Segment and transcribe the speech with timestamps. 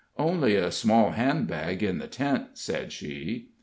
[0.17, 3.49] "Only a small hand bag in the tent," said she.